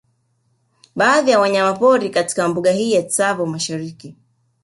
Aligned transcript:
Baadhi 0.95 1.31
ya 1.31 1.39
wanyamapori 1.39 2.09
katika 2.09 2.47
mbuga 2.47 2.71
hii 2.71 2.91
ya 2.93 3.03
Tsavo 3.03 3.45
Mashariki 3.45 4.15